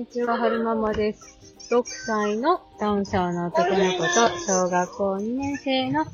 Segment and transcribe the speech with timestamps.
[0.00, 1.38] にちは、はるままです。
[1.70, 6.06] 6歳のダウン症の男の子と、小学校2年生の、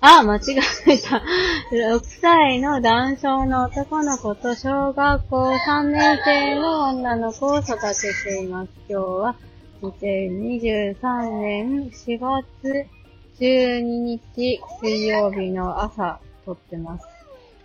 [0.00, 0.40] あ、間違
[0.86, 1.22] えた。
[1.70, 8.70] 6歳のダウン症の男の子と、小学校3年生の女の子を育てています。
[8.88, 9.36] 今日は、
[9.82, 12.86] 2023年4月
[13.38, 17.06] 12日水曜日の朝、撮ってます。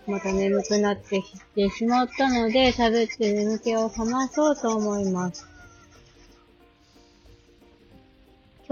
[0.06, 5.51] また眠くなってきてしまったので、喋って眠気を覚まそうと思います。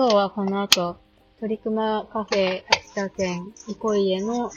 [0.00, 0.96] 今日はこの後、
[1.40, 4.50] 鳥熊カフェ秋田県憩家の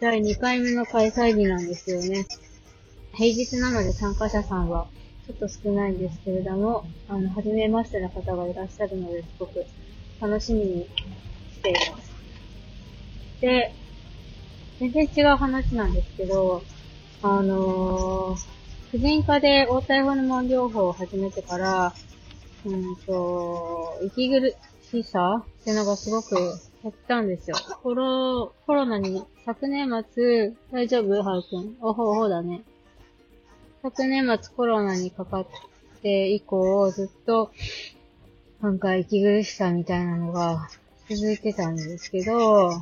[0.00, 2.24] 第2回目の開催日なんですよね。
[3.12, 4.86] 平日なので参加者さんは
[5.26, 9.66] ちょっと少ないんですけれども、あの、初めましての方がいらっしゃるので、すごく
[10.18, 10.88] 楽しみに
[11.52, 12.10] しています。
[13.42, 13.74] で、
[14.78, 16.62] 全然違う話なんですけど、
[17.22, 21.92] あのー、婦人科で応体ホルモン療法を始めてから、
[22.66, 24.54] うんと、息苦
[24.90, 26.34] しさっていうのがすごく
[26.82, 27.56] 減ったんですよ。
[27.82, 31.22] コロ、コロナに、昨年末、大丈夫？
[31.22, 31.76] ハルくん。
[31.80, 32.62] おほおほだね。
[33.82, 35.46] 昨年末コロナにかかっ
[36.02, 37.50] て以降、ずっと、
[38.60, 40.68] なんか息苦しさみたいなのが
[41.08, 42.72] 続いてたんですけど、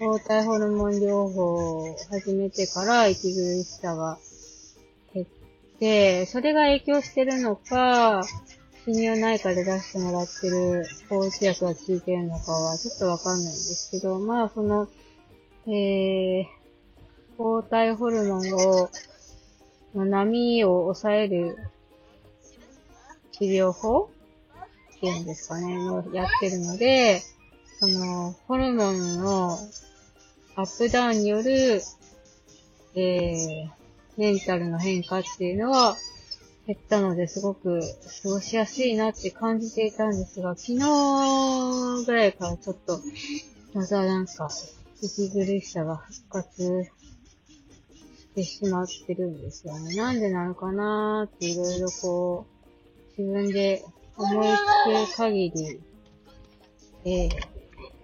[0.00, 4.18] 抗体ホルモン療法を始めてから息苦しさが
[5.14, 5.26] 減っ
[5.78, 8.24] て、それが影響してるのか、
[8.84, 14.88] 泌尿内科で出してもらってる抗うつ薬が効いてるのかはちょっとわかんないんですけど、まあその、
[15.68, 16.46] えー、
[17.36, 18.90] 抗体ホルモンを、
[19.94, 21.58] の波を抑える
[23.32, 24.10] 治療法
[24.96, 27.22] っていうんですかね、のやってるので、
[27.78, 29.58] その、ホルモンの
[30.56, 31.82] アップダウンによる、
[32.96, 33.70] えー、
[34.16, 35.96] メンタルの変化っていうのは
[36.66, 37.80] 減ったので、すごく
[38.22, 43.00] 過ごしやすいなって感じていたんですが、昨日ぐらいからちょっと、
[43.74, 44.48] またなんか、
[45.02, 46.84] 息苦しさが復活
[48.16, 49.96] してしまってるんですよね。
[49.96, 52.46] なんでなのかなーっていろいろこ
[53.18, 53.84] う、自分で
[54.16, 54.48] 思い
[55.08, 55.80] つく限り、
[57.04, 57.30] えー、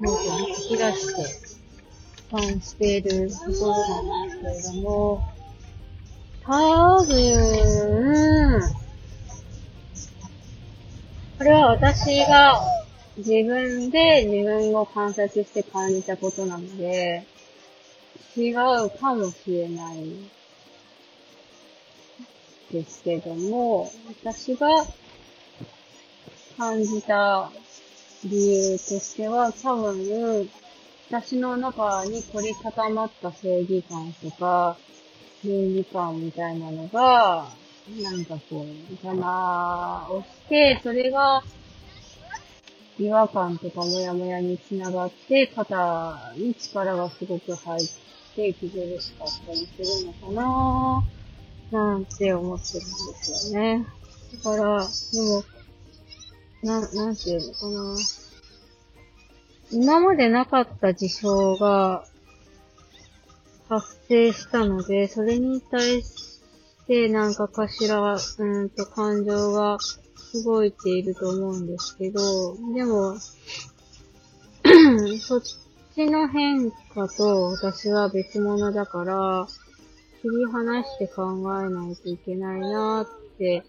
[0.01, 1.59] ノートに書き出して、
[2.31, 5.23] 感しているところなんですけれども、
[6.45, 8.61] 多分、
[11.39, 12.59] これは私が
[13.19, 17.27] 自分で自分を観察して感じたことなので、
[18.35, 18.57] 違う
[18.99, 20.15] かもしれない
[22.73, 23.93] ですけども、
[24.25, 24.67] 私が
[26.57, 27.51] 感じた
[28.25, 30.49] 理由としては多分、
[31.11, 34.79] 私の中に凝り固まった正義感とか、
[35.45, 37.47] 倫理観みたいなのが、
[38.03, 41.43] なんかこう、邪魔をして、それが、
[42.99, 47.89] 違和感とかモヤモヤにつながって、肩に力がすごく入っ
[48.37, 51.05] て、息苦しかったりするのかな
[51.71, 52.89] なんて思ってるんで
[53.23, 53.87] すよね。
[54.35, 55.45] だから、でも、
[56.63, 57.97] なん、なんていうのかな
[59.71, 62.05] 今までなかった事象が
[63.69, 66.28] 発生したので、それに対し
[66.89, 69.77] てなんかかしら、うんと感情が
[70.43, 72.21] 動いていると思うんですけど、
[72.75, 73.17] でも、
[75.21, 75.43] そっ
[75.95, 79.47] ちの変化と私は別物だから、
[80.23, 83.07] 切り離して考えないといけないなっ
[83.37, 83.63] て、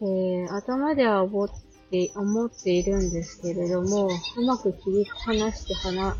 [0.00, 1.48] えー、頭では思っ
[1.90, 6.14] て、思っているんですけれども、うまく切り離して話、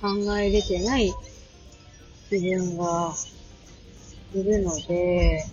[0.00, 1.12] 考えれてない
[2.30, 3.14] 自分が
[4.40, 5.44] いるので、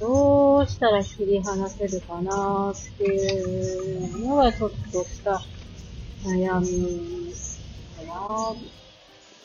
[0.00, 5.40] どうしたら切り離せるかなっていうのがちょっとした
[6.24, 7.32] 悩み
[7.96, 8.54] かな。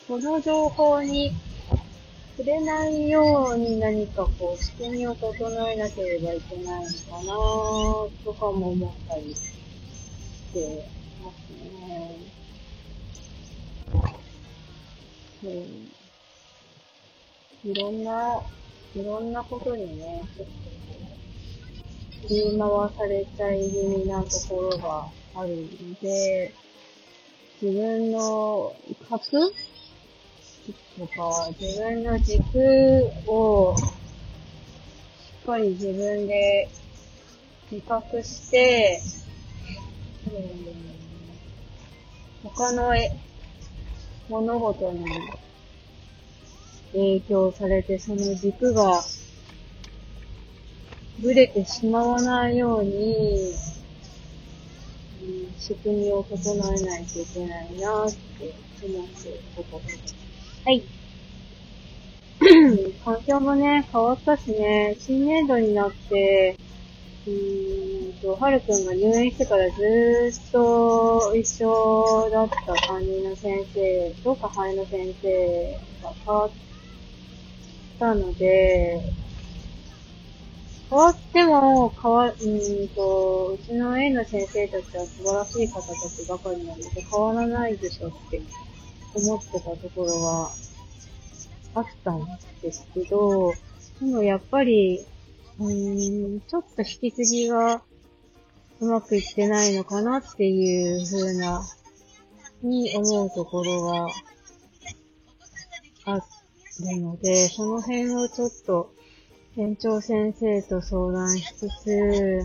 [0.08, 1.32] この情報に
[2.36, 7.34] 触れないように何かこう仕組みを整えなければいけないのかな
[8.24, 9.40] とかも思ったりし
[10.52, 10.88] て
[11.22, 12.16] ますね。
[15.44, 15.90] うん、
[17.70, 18.40] いろんな、
[18.94, 20.46] いろんなことにね、ちょっ
[22.20, 26.52] と振り回されちゃい気味なところがあるので、
[27.60, 28.74] 自分の
[29.08, 29.30] 核
[30.98, 33.82] とか、自分の軸をし
[35.42, 36.68] っかり自分で
[37.70, 39.00] 自覚して、
[40.26, 40.92] うん
[42.44, 42.92] 他の
[44.28, 45.06] 物事に
[46.92, 49.02] 影響されて、その軸が
[51.20, 53.52] ブレてしまわないように、
[55.22, 58.54] うん、仕組みを整えないといけないなって
[58.84, 60.14] 思ってるところです。
[60.64, 60.82] はい。
[63.04, 66.56] 環境もね、変わったしね、新年度になって、
[67.24, 76.50] うーんと、はるくんが入院してからずーっと一緒だった担任の先生とか肺の先生が変わっ
[78.02, 79.00] たので、
[80.90, 88.42] 変わっても、変わ、うんと、うちの A の先生たちは素晴らしい方たちばかりなので変わらないでしょって
[89.14, 90.50] 思ってたところは
[91.74, 92.26] あったん
[92.60, 93.54] ですけど、
[94.00, 95.06] でもやっぱり、
[95.60, 97.82] うん、ちょっと引き継ぎが
[98.80, 101.62] うまくいってないのかなっていう風な、
[102.62, 104.08] に思うところは
[106.04, 106.41] あっ
[106.80, 108.92] るので、その辺をちょっと
[109.56, 112.40] 園長先生と相談しつつ、え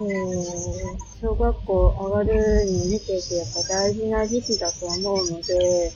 [0.00, 5.92] ー、小学校上がるに見ていてやっぱ大事な時期だと思うので、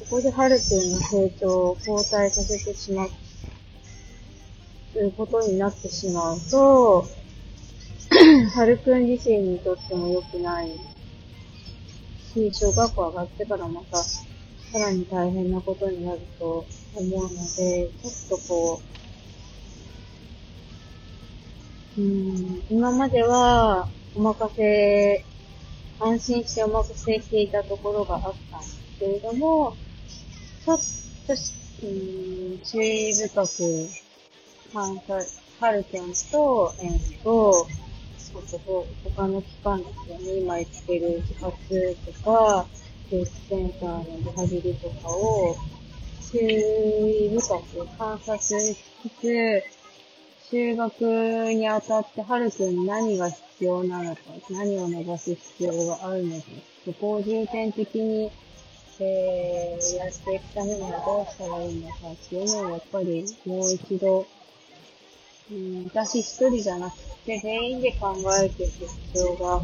[0.00, 3.10] ここでハルくんの成長を後退させてしまう、
[4.92, 7.06] ということになってしまうと、
[8.54, 10.70] ハルくん自身にとっても良くない
[12.34, 13.98] し、小学校上がってからまた、
[14.72, 16.64] さらに大変なことになると
[16.94, 18.80] 思うので、ちょっとこ
[21.98, 25.24] う、うん、今までは、お任せ、
[26.00, 29.76] 安心してお任せしていたところがあったんですけれども、
[30.64, 30.78] ちょっ
[31.26, 31.52] とし、
[31.82, 31.86] う
[32.54, 33.88] ん、注意深く、
[34.72, 35.22] 観察、
[35.60, 37.66] はるくんと、えっ、と、
[38.46, 42.66] そこ、他の機関ですよね、今言ってる自発とか、
[43.10, 45.56] ケースセンターのリハビリとかを、
[46.30, 49.64] 注意深く観察しつつ、
[50.50, 51.00] 修学
[51.54, 56.46] にあたってはるくん何が必要なのか、何を伸ばす必要があるのか、
[56.84, 58.30] そこを重点的に
[59.04, 64.26] えー、やっていくためにはどうしたらいいのかっていうのをやっぱりもう一度、
[65.50, 66.96] うん、私一人じゃなく
[67.26, 69.60] て全員で考えていく必要が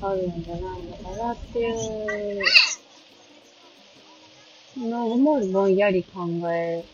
[0.00, 2.44] あるんじゃないのかなっていう
[4.78, 6.84] のもぼんやり考え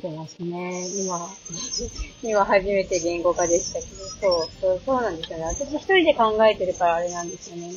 [0.00, 0.86] てますね。
[1.02, 1.28] 今、
[2.22, 5.44] 今初めて言語化でしたけど、そう、そう、そうなんですよね。
[5.44, 7.72] 私一人で考えてるからあれなんですよね。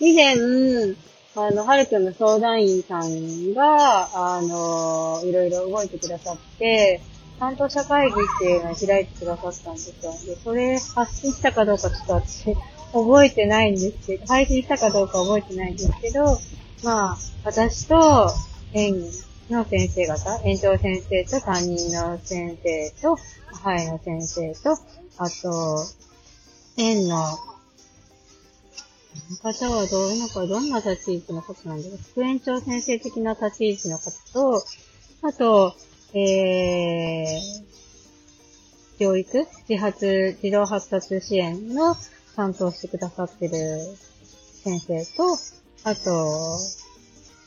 [0.00, 0.36] 以前、
[1.34, 7.00] あの、はるくんの相談員さんが、あの、いろいろ動いてくださって、
[7.38, 10.12] 担当者会議っていうのを開いてくださったんですよ。
[10.34, 12.56] で、それ発信したかどうかちょっと私、
[13.02, 16.38] 覚えてないんですけど、配信したかどうか覚えてないんですけど、
[16.84, 18.30] まあ、私と、
[18.72, 19.02] 園
[19.50, 23.16] の先生方、園長先生と担任の先生と、
[23.46, 24.78] 母の先生と、
[25.18, 25.86] あと、
[26.76, 27.16] 園の
[29.42, 34.62] 方はどう、なんかどんな立ち位置の方なんですか副園長先生的な立ち位置の方と、
[35.22, 35.74] あと、
[36.14, 41.96] えー、教育自発、児童発達支援の
[42.36, 43.54] 担当してくださってる
[44.62, 45.36] 先生と、
[45.84, 46.58] あと、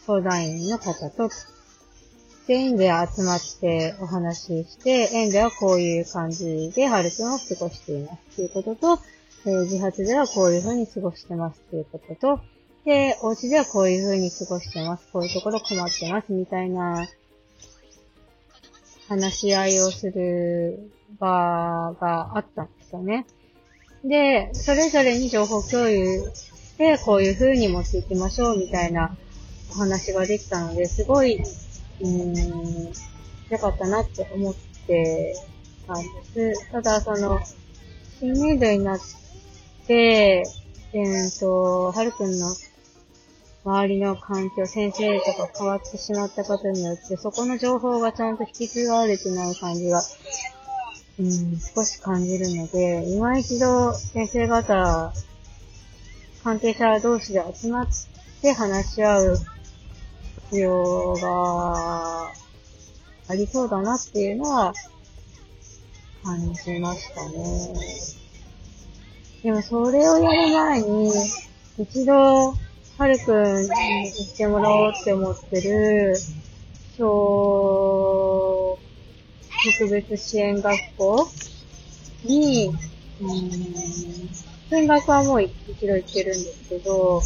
[0.06, 1.30] 相談員の方と、
[2.48, 9.00] 全員で集まってお話しして、園ではこういう感じでハルくんを過ごしていますということと、
[9.46, 12.42] えー、自発ではこういう風に過ごしてますっていうことと、
[12.86, 15.08] で、お家ではこういう風に過ごしてます。
[15.14, 16.31] こういうところ困ってます。
[16.31, 17.08] みたいな、
[19.10, 23.26] 話し合いをする場があったんですよね。
[24.04, 29.18] で、それぞれに情報共有して、こういう風に持っていきましょうみたいな
[29.72, 32.94] お話ができたので、すごい、うーん、
[33.50, 34.56] 良かったなって思っ
[34.88, 35.36] て
[35.86, 36.04] たん
[36.34, 36.72] です。
[36.72, 37.40] ただ、その、
[38.20, 39.00] 新年度になっ
[39.88, 40.44] て、
[40.94, 42.56] えーと、はるくんの
[43.66, 50.02] 周りの環境、先生とか変わってしまったことによって、そこの情報がちゃんと引き継がれてない感じが、
[51.19, 55.14] うん、少し感じるので、今一度先生方、
[56.44, 57.88] 関係者同士で集まっ
[58.42, 59.38] て話し合う
[60.49, 62.31] 必要が
[63.28, 64.73] ありそうだなっていうのは
[66.23, 67.73] 感じましたね。
[69.44, 71.11] でもそれをやる前に、
[71.80, 72.14] 一度、
[72.97, 76.16] はるくんに行ってもらおうって思ってる、
[76.97, 77.89] 小、
[79.63, 81.28] 特別支援学校？
[82.23, 82.69] に、
[83.21, 83.49] うん、
[84.71, 85.51] 見学はもう一
[85.87, 87.21] 度行ってるんですけど、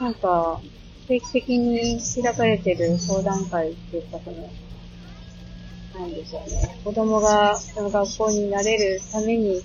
[0.00, 0.60] なんか、
[1.08, 4.50] 定期的に開かれてる相談会っていうか、その、
[5.98, 6.78] なんでしょうね。
[6.84, 9.62] 子供がその学校になれるために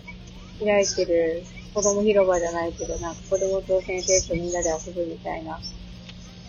[0.63, 1.43] 開いてる
[1.74, 5.60] 子供広場じゃないけど、なんか子供と先生とみんなで遊ぶみたいな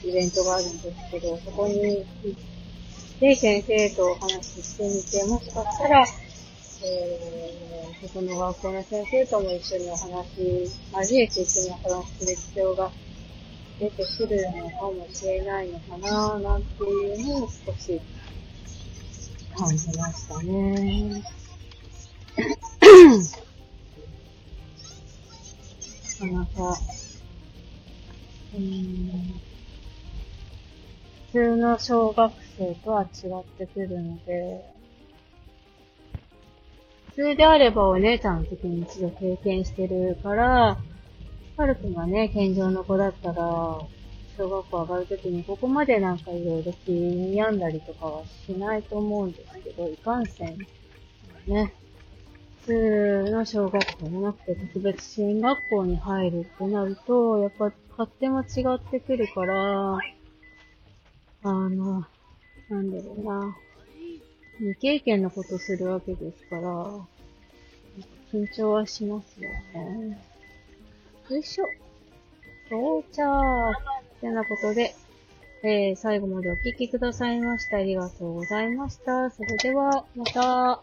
[0.05, 2.05] イベントがあるんですけど、そこに行っ
[3.21, 6.07] て先生とお話ししてみて、もしかしたら、
[6.83, 12.91] えー、そこの学校の先生とも一緒にお話、交えて一緒にお話しする必要が
[13.79, 18.01] 出てくるのかもしれないのかな、なんていうのを少し
[19.55, 21.23] 感じましたね。
[26.21, 26.79] なかなか、
[28.55, 29.41] うん、
[31.33, 34.65] 通の小学生とは違ってくるので、
[37.11, 40.79] 普通であればお姉ちゃんの時に一度経験してるから、
[41.57, 43.43] はるくんがね、健常の子だったら、
[44.37, 50.59] 小学校上がるときにここまでなんかいろいろ気に病んだりとかはしないと思うんですけど、いかんせん、
[51.47, 51.75] ね、
[52.63, 59.99] 普通の小学校じゃなくて特別支援学校に入るってなると、やっぱ勝手も違ってくるから、
[61.43, 62.07] あの、
[62.69, 63.57] なんだろうな。
[64.59, 67.07] 未経験のことするわけですから、
[68.31, 70.21] 緊張はしますよね。
[71.31, 71.65] よいしょ。
[72.69, 73.23] 到着
[74.19, 74.95] ってなことで、
[75.63, 77.79] えー、最後までお聴きくださいました。
[77.79, 79.31] ありがとうございました。
[79.31, 80.83] それでは、また。